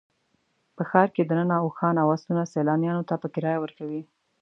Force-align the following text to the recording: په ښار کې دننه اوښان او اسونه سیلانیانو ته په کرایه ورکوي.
په 0.75 0.83
ښار 0.89 1.07
کې 1.15 1.23
دننه 1.29 1.55
اوښان 1.63 1.95
او 2.03 2.07
اسونه 2.15 2.41
سیلانیانو 2.53 3.07
ته 3.09 3.15
په 3.21 3.27
کرایه 3.33 3.59
ورکوي. 3.61 4.01